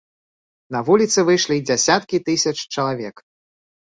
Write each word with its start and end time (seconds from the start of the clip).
На 0.75 0.79
вуліцы 0.87 1.19
выйшлі 1.27 1.57
дзясяткі 1.69 2.21
тысяч 2.29 2.55
чалавек. 2.75 3.15